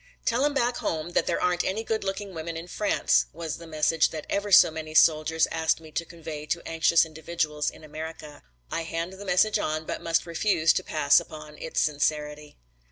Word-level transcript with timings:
"Tell 0.25 0.43
'em 0.43 0.55
back 0.55 0.77
home 0.77 1.11
that 1.11 1.27
there 1.27 1.39
aren't 1.39 1.63
any 1.63 1.83
good 1.83 2.03
looking 2.03 2.33
women 2.33 2.57
in 2.57 2.65
France," 2.67 3.27
was 3.33 3.57
the 3.59 3.67
message 3.67 4.09
that 4.09 4.25
ever 4.31 4.51
so 4.51 4.71
many 4.71 4.95
soldiers 4.95 5.45
asked 5.51 5.79
me 5.79 5.91
to 5.91 6.05
convey 6.05 6.47
to 6.47 6.67
anxious 6.67 7.05
individuals 7.05 7.69
in 7.69 7.83
America. 7.83 8.41
I 8.71 8.81
hand 8.81 9.13
the 9.13 9.25
message 9.25 9.59
on 9.59 9.85
but 9.85 10.01
must 10.01 10.25
refuse 10.25 10.73
to 10.73 10.83
pass 10.83 11.19
upon 11.19 11.55
its 11.59 11.81
sincerity. 11.81 12.57